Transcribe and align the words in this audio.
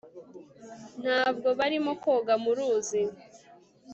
ntabwo 1.01 1.47
barimo 1.59 1.91
koga 2.03 2.33
mu 2.43 2.51
ruzi 2.57 3.01